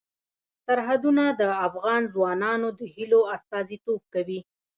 [0.67, 4.39] سرحدونه د افغان ځوانانو د هیلو استازیتوب کوي.